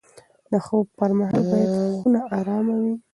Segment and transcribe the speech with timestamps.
[0.51, 2.93] د خوب پر مهال باید خونه ارامه وي.